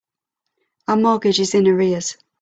Our 0.87 0.97
mortgage 0.97 1.39
is 1.39 1.53
in 1.53 1.67
arrears. 1.67 2.17